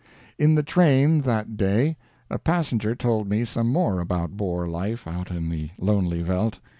In 0.39 0.55
the 0.55 0.63
train 0.63 1.21
that 1.21 1.57
day 1.57 1.95
a 2.31 2.39
passenger 2.39 2.95
told 2.95 3.29
me 3.29 3.45
some 3.45 3.71
more 3.71 3.99
about 3.99 4.35
Boer 4.35 4.65
life 4.67 5.05
out 5.05 5.29
in 5.29 5.51
the 5.51 5.69
lonely 5.77 6.23
veldt. 6.23 6.57